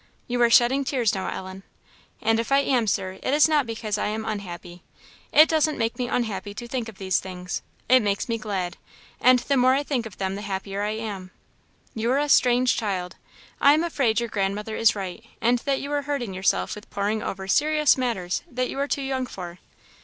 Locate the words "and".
2.23-2.39, 9.19-9.37, 15.39-15.59